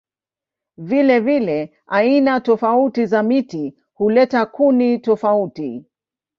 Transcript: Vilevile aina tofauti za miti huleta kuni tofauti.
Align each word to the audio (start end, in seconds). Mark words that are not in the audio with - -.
Vilevile 0.77 1.73
aina 1.87 2.39
tofauti 2.41 3.05
za 3.05 3.23
miti 3.23 3.77
huleta 3.93 4.45
kuni 4.45 4.99
tofauti. 4.99 5.85